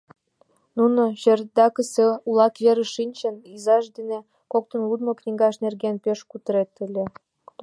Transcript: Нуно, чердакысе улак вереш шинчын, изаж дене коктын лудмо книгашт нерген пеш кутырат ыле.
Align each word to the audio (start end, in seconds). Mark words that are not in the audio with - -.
Нуно, 0.77 1.03
чердакысе 1.21 2.05
улак 2.29 2.55
вереш 2.63 2.89
шинчын, 2.95 3.35
изаж 3.55 3.85
дене 3.97 4.19
коктын 4.51 4.81
лудмо 4.89 5.11
книгашт 5.19 5.59
нерген 5.65 5.95
пеш 6.03 6.19
кутырат 6.29 6.71
ыле. 6.85 7.03